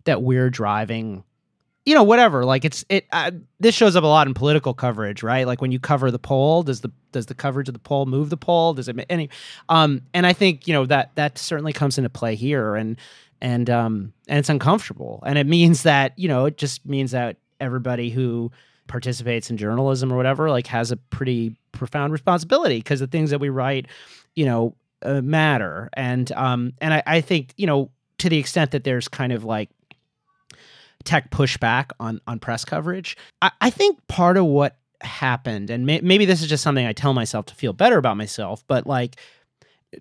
[0.03, 1.23] that we're driving
[1.87, 5.23] you know whatever like it's it uh, this shows up a lot in political coverage
[5.23, 5.47] right?
[5.47, 8.29] Like when you cover the poll does the does the coverage of the poll move
[8.29, 8.73] the poll?
[8.73, 9.29] Does it any
[9.69, 12.97] um and i think you know that that certainly comes into play here and
[13.39, 15.23] and um and it's uncomfortable.
[15.25, 18.51] And it means that you know it just means that everybody who
[18.87, 23.39] participates in journalism or whatever like has a pretty profound responsibility because the things that
[23.39, 23.87] we write
[24.35, 25.89] you know uh, matter.
[25.93, 29.45] And um and I, I think you know to the extent that there's kind of
[29.45, 29.69] like
[31.07, 33.17] tech pushback on on press coverage.
[33.41, 36.91] I, I think part of what happened, and may, maybe this is just something I
[36.93, 39.15] tell myself to feel better about myself, but like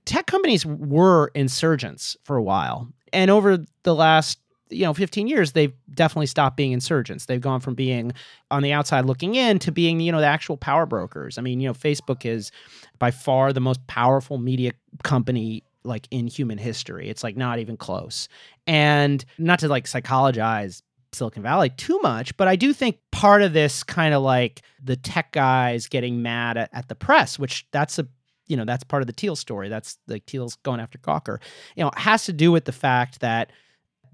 [0.04, 5.52] tech companies were insurgents for a while, and over the last you know 15 years
[5.52, 7.26] they've definitely stopped being insurgents.
[7.26, 8.12] They've gone from being
[8.50, 11.38] on the outside looking in to being you know the actual power brokers.
[11.38, 12.50] I mean you know facebook is
[12.98, 14.72] by far the most powerful media
[15.04, 17.08] company like in human history.
[17.08, 18.28] It's like not even close.
[18.66, 20.82] And not to like psychologize
[21.16, 24.96] Silicon Valley too much, but I do think part of this kind of like the
[24.96, 28.06] tech guys getting mad at, at the press, which that's a
[28.46, 29.68] you know that's part of the Thiel story.
[29.68, 31.38] That's like Thiel's going after Gawker.
[31.74, 33.50] You know, has to do with the fact that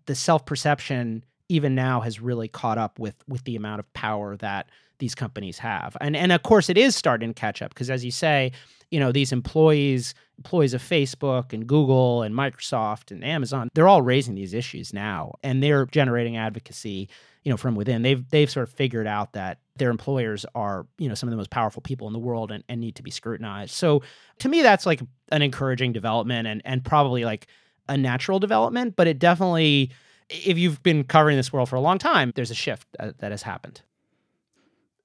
[0.06, 4.36] the self perception even now has really caught up with with the amount of power
[4.38, 4.70] that
[5.02, 8.04] these companies have, and and of course it is starting to catch up because as
[8.04, 8.52] you say,
[8.92, 14.02] you know these employees employees of Facebook and Google and Microsoft and Amazon, they're all
[14.02, 17.08] raising these issues now, and they're generating advocacy
[17.42, 18.02] you know from within.
[18.02, 21.36] They've they've sort of figured out that their employers are you know some of the
[21.36, 23.72] most powerful people in the world and, and need to be scrutinized.
[23.72, 24.02] So
[24.38, 25.00] to me that's like
[25.32, 27.48] an encouraging development and and probably like
[27.88, 29.90] a natural development but it definitely
[30.30, 33.32] if you've been covering this world for a long time there's a shift that, that
[33.32, 33.82] has happened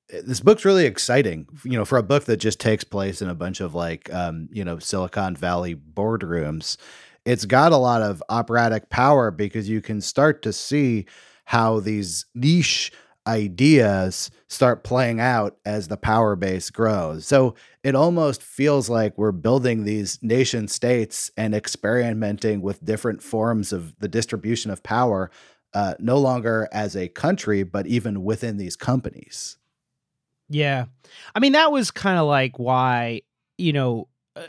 [0.10, 3.36] this book's really exciting you know for a book that just takes place in a
[3.36, 6.78] bunch of like um, you know silicon valley boardrooms
[7.26, 11.06] it's got a lot of operatic power because you can start to see
[11.44, 12.92] how these niche
[13.28, 17.28] ideas start playing out as the power base grows.
[17.28, 23.74] So it almost feels like we're building these nation states and experimenting with different forms
[23.74, 25.30] of the distribution of power,
[25.74, 29.58] uh, no longer as a country, but even within these companies.
[30.50, 30.86] Yeah.
[31.36, 33.22] I mean, that was kind of like why,
[33.58, 34.44] you know, uh,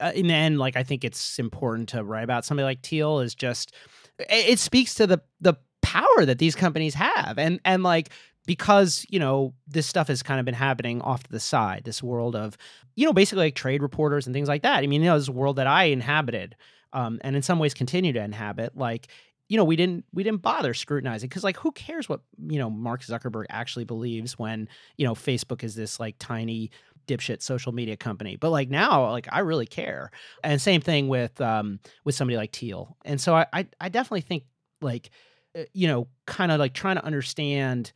[0.00, 3.20] uh, in the end, like, I think it's important to write about somebody like Thiel
[3.20, 3.74] is just,
[4.18, 7.38] it speaks to the, the power that these companies have.
[7.38, 8.10] And, and like,
[8.46, 12.02] because, you know, this stuff has kind of been happening off to the side, this
[12.02, 12.56] world of,
[12.96, 14.82] you know, basically like trade reporters and things like that.
[14.82, 16.56] I mean, you know, this world that I inhabited
[16.92, 18.76] um, and in some ways continue to inhabit.
[18.76, 19.08] Like,
[19.52, 22.70] you know, we didn't we didn't bother scrutinizing because like who cares what you know
[22.70, 26.70] Mark Zuckerberg actually believes when you know Facebook is this like tiny
[27.06, 28.36] dipshit social media company.
[28.36, 30.10] But like now, like I really care.
[30.42, 34.22] And same thing with um with somebody like Thiel And so I I, I definitely
[34.22, 34.44] think
[34.80, 35.10] like
[35.54, 37.92] uh, you know kind of like trying to understand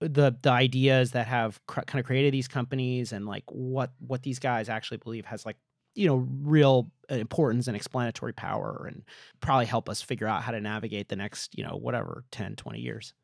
[0.00, 4.24] the the ideas that have cr- kind of created these companies and like what what
[4.24, 5.56] these guys actually believe has like
[5.94, 9.02] you know real uh, importance and explanatory power and
[9.40, 12.80] probably help us figure out how to navigate the next you know whatever 10 20
[12.80, 13.14] years.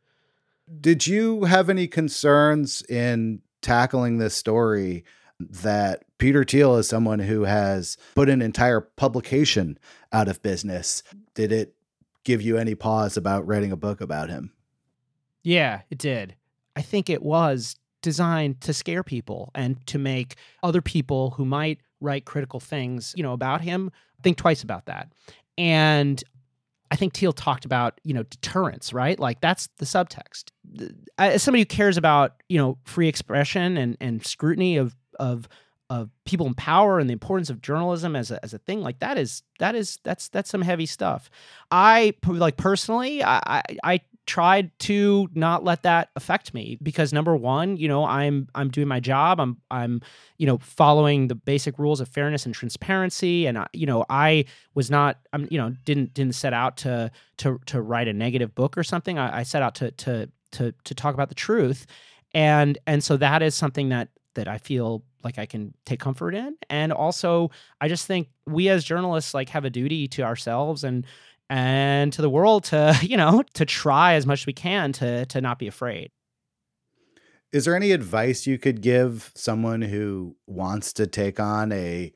[0.80, 5.04] Did you have any concerns in tackling this story
[5.40, 9.78] that Peter Thiel is someone who has put an entire publication
[10.12, 11.02] out of business?
[11.34, 11.74] Did it
[12.24, 14.52] give you any pause about writing a book about him?
[15.42, 16.36] Yeah it did.
[16.76, 21.80] I think it was designed to scare people and to make other people who might
[22.00, 23.90] write critical things, you know, about him,
[24.22, 25.12] think twice about that.
[25.58, 26.22] And
[26.90, 29.18] I think Thiel talked about, you know, deterrence, right?
[29.18, 30.50] Like that's the subtext.
[31.18, 35.48] As somebody who cares about, you know, free expression and and scrutiny of of
[35.88, 39.00] of people in power and the importance of journalism as a, as a thing like
[39.00, 41.30] that is that is that's that's some heavy stuff.
[41.70, 47.34] I like personally, I I, I tried to not let that affect me because number
[47.36, 49.40] one, you know, I'm I'm doing my job.
[49.40, 50.02] I'm I'm
[50.38, 54.44] you know following the basic rules of fairness and transparency, and I, you know I
[54.74, 58.54] was not I'm you know didn't didn't set out to to to write a negative
[58.54, 59.18] book or something.
[59.18, 61.86] I, I set out to to to to talk about the truth,
[62.32, 66.34] and and so that is something that that I feel like I can take comfort
[66.34, 66.56] in.
[66.68, 67.50] And also,
[67.80, 71.04] I just think we as journalists like have a duty to ourselves and
[71.50, 75.26] and to the world to you know to try as much as we can to
[75.26, 76.10] to not be afraid.
[77.52, 82.12] Is there any advice you could give someone who wants to take on a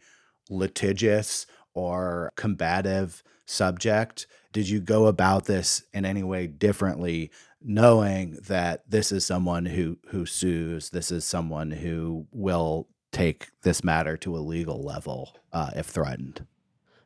[0.48, 4.28] litigious or combative subject?
[4.52, 9.98] Did you go about this in any way differently knowing that this is someone who
[10.08, 15.70] who sues this is someone who will take this matter to a legal level uh,
[15.74, 16.46] if threatened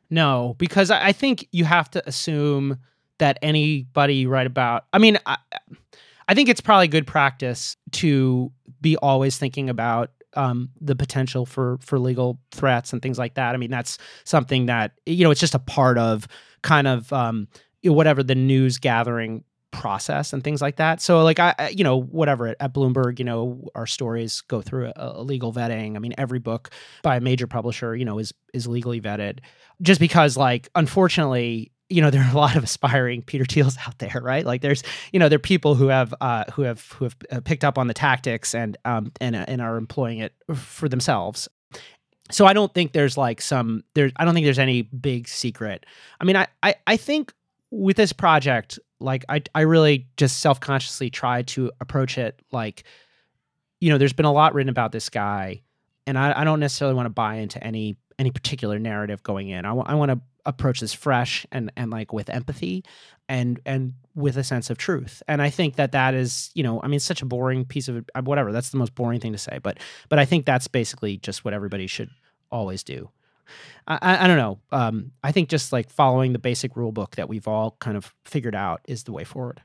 [0.09, 2.79] no, because I think you have to assume
[3.19, 4.85] that anybody you write about.
[4.91, 5.37] I mean, I,
[6.27, 8.51] I think it's probably good practice to
[8.81, 13.53] be always thinking about um, the potential for for legal threats and things like that.
[13.53, 16.27] I mean, that's something that you know it's just a part of
[16.61, 17.47] kind of um,
[17.83, 21.01] whatever the news gathering process and things like that.
[21.01, 24.93] So like I you know whatever at Bloomberg, you know, our stories go through a,
[25.17, 25.95] a, legal vetting.
[25.95, 26.71] I mean, every book
[27.03, 29.39] by a major publisher, you know, is is legally vetted.
[29.81, 33.99] Just because like unfortunately, you know, there are a lot of aspiring Peter Thiels out
[33.99, 34.45] there, right?
[34.45, 37.39] Like there's, you know, there are people who have uh who have who have uh,
[37.41, 41.47] picked up on the tactics and um and uh, and are employing it for themselves.
[42.31, 45.85] So I don't think there's like some there I don't think there's any big secret.
[46.19, 47.33] I mean, I I I think
[47.71, 52.83] with this project, like I I really just self consciously try to approach it like,
[53.79, 55.61] you know, there's been a lot written about this guy,
[56.05, 59.65] and I, I don't necessarily want to buy into any any particular narrative going in.
[59.65, 62.83] I, w- I want to approach this fresh and and like with empathy
[63.27, 66.81] and and with a sense of truth and i think that that is you know
[66.81, 69.37] i mean such a boring piece of uh, whatever that's the most boring thing to
[69.37, 69.77] say but
[70.07, 72.09] but i think that's basically just what everybody should
[72.51, 73.09] always do
[73.87, 77.15] i i, I don't know um i think just like following the basic rule book
[77.15, 79.61] that we've all kind of figured out is the way forward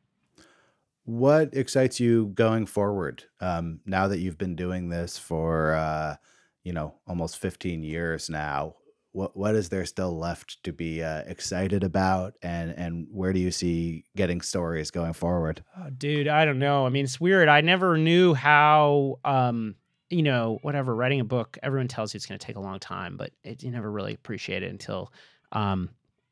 [1.06, 6.16] What excites you going forward um, now that you've been doing this for uh,
[6.62, 8.76] you know almost 15 years now?
[9.12, 13.38] What what is there still left to be uh, excited about, and and where do
[13.38, 15.62] you see getting stories going forward?
[15.78, 16.86] Oh, dude, I don't know.
[16.86, 17.48] I mean, it's weird.
[17.48, 19.76] I never knew how, um,
[20.14, 20.94] you know, whatever.
[20.94, 23.62] Writing a book, everyone tells you it's going to take a long time, but it,
[23.62, 25.12] you never really appreciate it until,
[25.52, 25.90] um,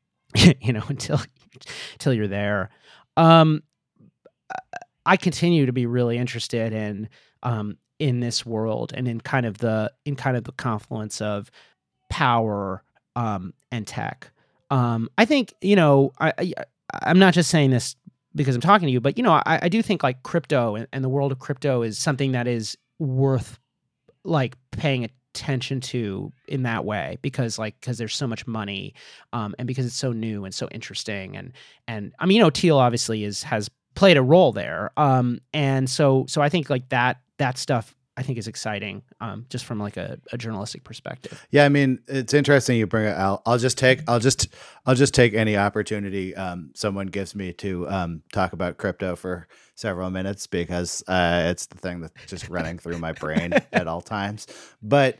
[0.61, 1.21] you know, until
[1.93, 2.69] until you're there.
[3.17, 3.61] Um,
[5.05, 7.09] I continue to be really interested in
[7.43, 11.51] um, in this world and in kind of the in kind of the confluence of
[12.09, 12.83] power
[13.17, 14.31] um, and tech.
[14.71, 16.53] Um, I think you know I, I
[17.01, 17.97] I'm not just saying this
[18.33, 20.87] because I'm talking to you, but you know I, I do think like crypto and,
[20.93, 23.59] and the world of crypto is something that is worth
[24.23, 28.93] like paying attention to in that way because like because there's so much money
[29.33, 31.51] um and because it's so new and so interesting and
[31.87, 35.89] and i mean you know Thiel obviously is has played a role there um and
[35.89, 39.79] so so i think like that that stuff i think is exciting um just from
[39.79, 43.41] like a, a journalistic perspective Yeah, I mean, it's interesting you bring it out.
[43.45, 44.47] I'll just take I'll just
[44.85, 49.47] I'll just take any opportunity um, someone gives me to um, talk about crypto for
[49.75, 54.01] several minutes because uh, it's the thing that's just running through my brain at all
[54.01, 54.47] times.
[54.81, 55.19] But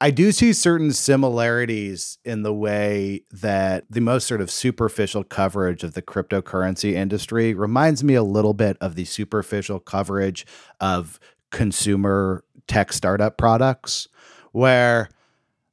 [0.00, 5.82] I do see certain similarities in the way that the most sort of superficial coverage
[5.82, 10.46] of the cryptocurrency industry reminds me a little bit of the superficial coverage
[10.80, 11.18] of
[11.50, 14.08] consumer tech startup products
[14.52, 15.08] where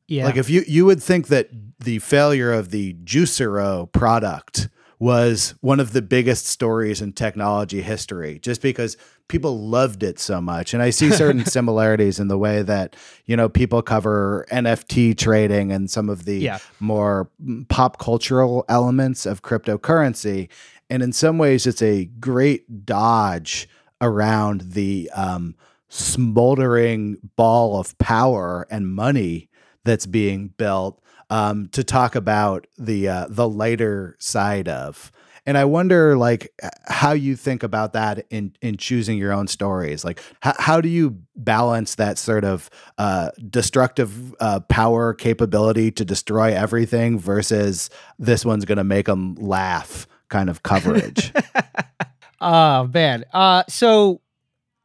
[0.08, 0.26] yeah.
[0.26, 1.50] like if you you would think that
[1.80, 4.70] the failure of the Juicero product
[5.00, 8.96] was one of the biggest stories in technology history just because
[9.28, 10.74] people loved it so much.
[10.74, 12.96] And I see certain similarities in the way that
[13.26, 16.60] you know people cover NFT trading and some of the Yeah.
[16.80, 17.30] more
[17.68, 20.50] pop cultural elements of cryptocurrency.
[20.90, 23.68] And in some ways it's a great dodge
[24.04, 25.56] around the um
[25.94, 29.48] smoldering ball of power and money
[29.86, 31.00] that's being built
[31.30, 35.12] um, to talk about the uh, the lighter side of.
[35.46, 36.54] And I wonder, like,
[36.86, 40.04] how you think about that in in choosing your own stories.
[40.04, 46.06] Like, how how do you balance that sort of uh, destructive uh, power capability to
[46.06, 51.34] destroy everything versus this one's going to make them laugh kind of coverage?
[52.46, 53.24] Oh man.
[53.34, 54.20] Uh so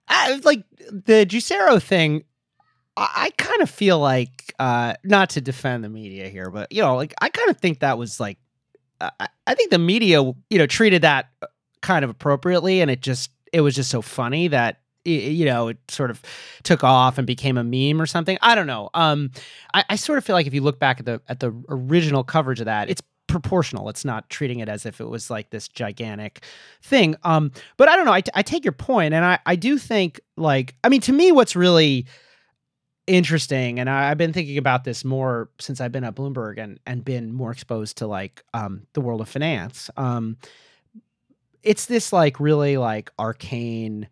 [0.09, 2.25] I, like the Juicero thing,
[2.97, 6.83] I, I kind of feel like uh not to defend the media here, but you
[6.83, 8.39] know, like I kind of think that was like
[9.01, 9.11] I,
[9.47, 11.47] I- think the media, you know, treated that uh,
[11.83, 15.79] kind of appropriately and it just it was just so funny that you know it
[15.89, 16.21] sort of
[16.65, 19.31] took off and became a meme or something i don't know um
[19.73, 22.25] I, I sort of feel like if you look back at the at the original
[22.25, 23.89] coverage of that it's proportional.
[23.89, 26.43] It's not treating it as if it was like this gigantic
[26.83, 27.15] thing.
[27.23, 28.13] Um but i don't know.
[28.13, 31.13] I, t- I take your point and i i do think like i mean to
[31.13, 32.07] me what's really
[33.07, 36.79] interesting and I, i've been thinking about this more since i've been at bloomberg and
[36.87, 39.91] and been more exposed to like um the world of finance.
[39.97, 40.37] Um
[41.63, 44.09] it's this like really like arcane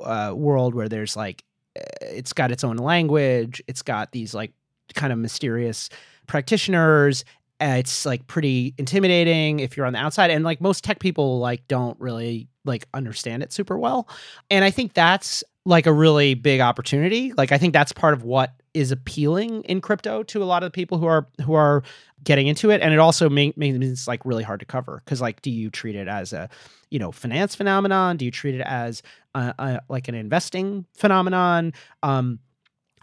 [0.00, 1.44] uh world where there's like
[1.78, 3.62] uh, it's got its own language.
[3.66, 4.52] It's got these like
[4.94, 5.90] kind of mysterious
[6.26, 7.24] practitioners
[7.60, 11.38] uh, it's like pretty intimidating if you're on the outside and like most tech people
[11.38, 14.08] like don't really like understand it super well
[14.50, 18.24] and i think that's like a really big opportunity like i think that's part of
[18.24, 21.82] what is appealing in crypto to a lot of the people who are who are
[22.24, 25.20] getting into it and it also make, makes it like really hard to cover because
[25.20, 26.48] like do you treat it as a
[26.90, 28.16] you know finance phenomenon?
[28.16, 29.02] Do you treat it as
[29.34, 31.72] a, a, like an investing phenomenon?
[32.02, 32.40] Um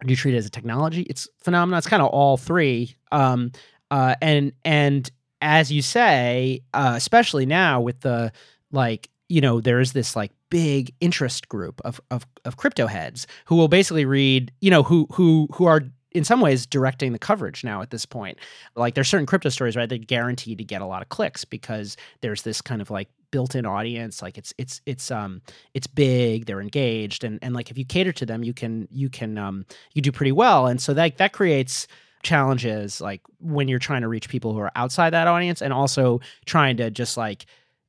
[0.05, 1.03] do you treat it as a technology?
[1.03, 1.77] It's phenomenon.
[1.77, 2.95] It's kind of all three.
[3.11, 3.51] Um
[3.91, 5.11] uh and and
[5.41, 8.31] as you say uh especially now with the
[8.71, 13.55] like you know there's this like big interest group of of of crypto heads who
[13.55, 15.83] will basically read you know who who who are
[16.13, 18.37] in some ways directing the coverage now at this point.
[18.75, 21.95] Like there's certain crypto stories right that guaranteed to get a lot of clicks because
[22.21, 24.21] there's this kind of like built-in audience.
[24.21, 25.41] Like it's it's it's um
[25.73, 29.09] it's big they're engaged and and like if you cater to them you can you
[29.09, 30.67] can um you do pretty well.
[30.67, 31.87] And so that that creates
[32.23, 36.19] challenges like when you're trying to reach people who are outside that audience and also
[36.45, 37.45] trying to just like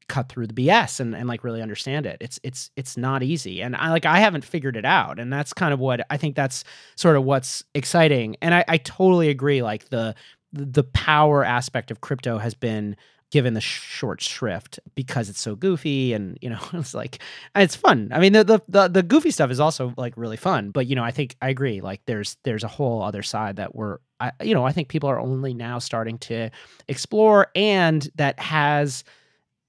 [0.09, 2.19] cut through the BS and, and like really understand it.
[2.21, 3.63] It's it's it's not easy.
[3.63, 5.19] And I like I haven't figured it out.
[5.19, 6.65] And that's kind of what I think that's
[6.97, 8.37] sort of what's exciting.
[8.43, 9.63] And I, I totally agree.
[9.63, 10.15] Like the
[10.53, 12.97] the power aspect of crypto has been
[13.33, 17.19] given the short shrift because it's so goofy and you know it's like
[17.57, 18.11] it's fun.
[18.13, 20.95] I mean the, the, the the goofy stuff is also like really fun but you
[20.95, 24.33] know i think i agree like there's there's a whole other side that we're I,
[24.43, 26.51] you know i think people are only now starting to
[26.89, 29.03] explore and that has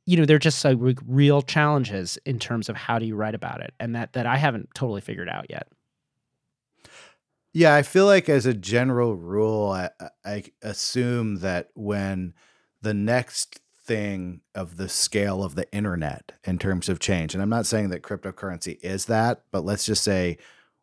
[0.05, 3.61] you know they're just like real challenges in terms of how do you write about
[3.61, 5.67] it and that that i haven't totally figured out yet.
[7.53, 9.89] Yeah i feel like as a general rule i,
[10.25, 12.33] I assume that when
[12.83, 17.33] the next thing of the scale of the internet in terms of change.
[17.33, 20.37] And I'm not saying that cryptocurrency is that, but let's just say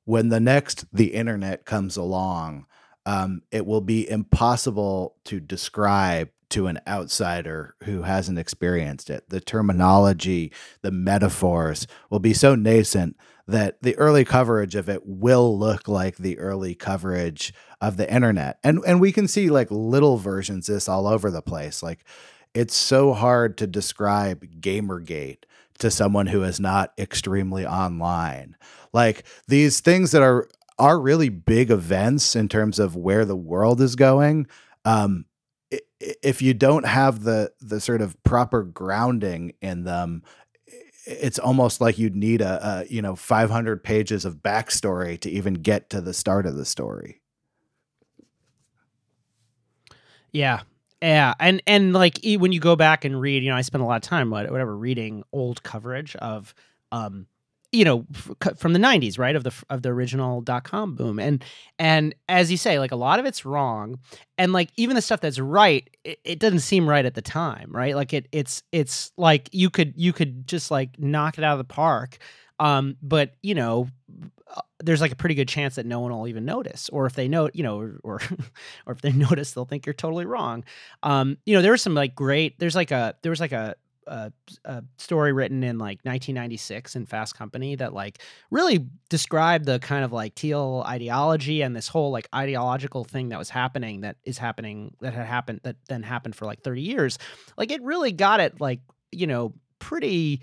[0.04, 2.66] when the next the internet comes along,
[3.06, 9.28] um, it will be impossible to describe to an outsider who hasn't experienced it.
[9.28, 13.16] The terminology, the metaphors will be so nascent
[13.50, 18.58] that the early coverage of it will look like the early coverage of the internet.
[18.62, 21.82] And and we can see like little versions of this all over the place.
[21.82, 22.04] Like
[22.54, 25.44] it's so hard to describe Gamergate
[25.78, 28.56] to someone who is not extremely online.
[28.92, 30.48] Like these things that are
[30.78, 34.46] are really big events in terms of where the world is going.
[34.84, 35.26] Um,
[36.00, 40.22] if you don't have the the sort of proper grounding in them,
[41.06, 45.54] it's almost like you'd need a, a, you know 500 pages of backstory to even
[45.54, 47.20] get to the start of the story.
[50.32, 50.60] Yeah.
[51.02, 51.34] Yeah.
[51.40, 53.96] And and like when you go back and read you know i spend a lot
[53.96, 56.54] of time whatever reading old coverage of
[56.92, 57.26] um
[57.72, 58.04] you know
[58.56, 61.18] from the 90s right of the of the original dot com boom.
[61.18, 61.44] And
[61.78, 63.98] and as you say like a lot of it's wrong.
[64.38, 67.70] And like even the stuff that's right it, it, doesn't seem right at the time
[67.70, 67.94] right?
[67.94, 71.58] Like it it's it's like you could you could just like knock it out of
[71.58, 72.18] the park
[72.58, 73.88] um but you know
[74.54, 76.88] uh, there's like a pretty good chance that no one will even notice.
[76.88, 78.22] Or if they know you know or
[78.86, 80.64] or, if they notice they'll think you're totally wrong.
[81.04, 83.76] Um you know there was some like great there's like a there was like a
[84.06, 84.32] a,
[84.64, 88.20] a, story written in like 1996 in Fast Company that like
[88.50, 93.38] really described the kind of like Thiel ideology and this whole like ideological thing that
[93.38, 97.18] was happening that is happening that had happened that then happened for like 30 years.
[97.56, 98.80] Like it really got it like
[99.12, 100.42] you know pretty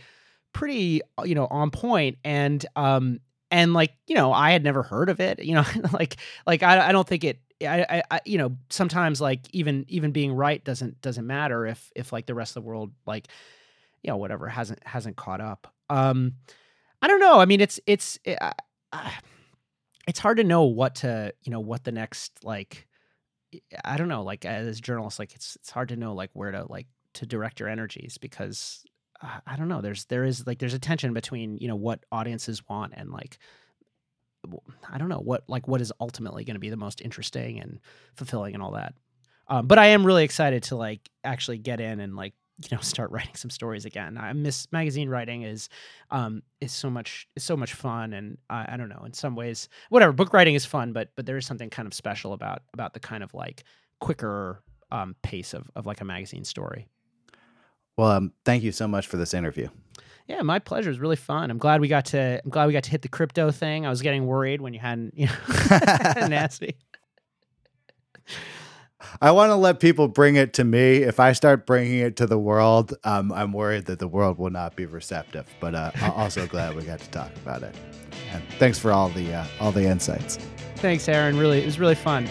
[0.53, 3.19] pretty uh, you know on point and um
[3.51, 6.89] and like you know I had never heard of it you know like like I,
[6.89, 11.01] I don't think it I, I, you know, sometimes like even even being right doesn't
[11.01, 13.27] doesn't matter if if like the rest of the world like,
[14.03, 15.73] you know, whatever hasn't hasn't caught up.
[15.89, 16.33] Um,
[17.01, 17.39] I don't know.
[17.39, 19.09] I mean, it's it's it, uh,
[20.07, 22.87] it's hard to know what to you know what the next like.
[23.83, 24.23] I don't know.
[24.23, 27.59] Like as journalists, like it's it's hard to know like where to like to direct
[27.59, 28.85] your energies because
[29.45, 29.81] I don't know.
[29.81, 33.39] There's there is like there's a tension between you know what audiences want and like
[34.89, 37.79] I don't know what like what is ultimately going to be the most interesting and
[38.15, 38.93] fulfilling and all that.
[39.47, 42.33] Um, but I am really excited to like actually get in and like
[42.63, 44.17] you know start writing some stories again.
[44.17, 45.69] I miss magazine writing is
[46.11, 49.35] um is so much is so much fun and uh, I don't know in some
[49.35, 52.63] ways whatever book writing is fun but but there is something kind of special about
[52.73, 53.63] about the kind of like
[53.99, 56.87] quicker um, pace of of like a magazine story.
[57.97, 59.69] Well, um, thank you so much for this interview.
[60.27, 60.89] Yeah, my pleasure.
[60.89, 61.49] It was really fun.
[61.49, 62.41] I'm glad we got to.
[62.43, 63.85] I'm glad we got to hit the crypto thing.
[63.85, 65.17] I was getting worried when you hadn't.
[65.17, 65.33] You know,
[66.27, 66.75] nasty.
[69.21, 70.97] I want to let people bring it to me.
[70.97, 74.49] If I start bringing it to the world, um, I'm worried that the world will
[74.49, 75.47] not be receptive.
[75.61, 77.73] But uh, I'm also glad we got to talk about it.
[78.31, 80.37] And thanks for all the uh, all the insights.
[80.75, 81.37] Thanks, Aaron.
[81.37, 82.29] Really, it was really fun.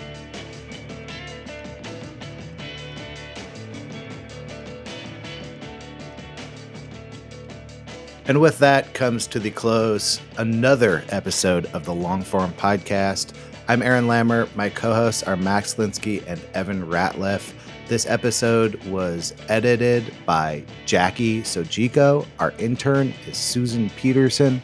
[8.29, 13.33] And with that comes to the close another episode of the Longform Podcast.
[13.68, 14.53] I'm Aaron Lammer.
[14.57, 17.53] My co hosts are Max Linsky and Evan Ratliff.
[17.87, 22.27] This episode was edited by Jackie Sojico.
[22.41, 24.61] Our intern is Susan Peterson.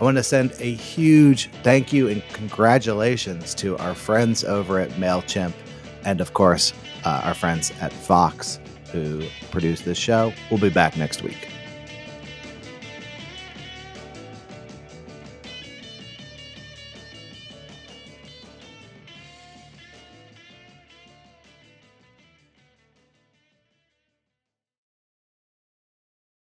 [0.00, 4.90] I want to send a huge thank you and congratulations to our friends over at
[4.90, 5.52] MailChimp
[6.04, 6.72] and, of course,
[7.04, 8.60] uh, our friends at Vox
[8.92, 10.32] who produced this show.
[10.48, 11.48] We'll be back next week.